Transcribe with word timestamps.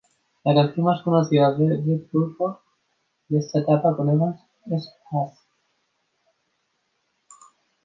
La 0.43 0.55
canción 0.55 0.87
más 0.87 1.03
conocida 1.03 1.53
de 1.53 1.77
Deep 1.79 2.09
Purple 2.09 2.55
de 3.29 3.37
esta 3.37 3.59
etapa 3.59 3.95
con 3.95 4.09
Evans 4.09 4.41
es 4.71 4.91
"Hush". 5.11 5.37